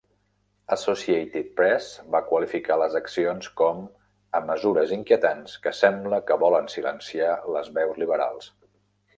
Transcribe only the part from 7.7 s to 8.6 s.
veus liberals".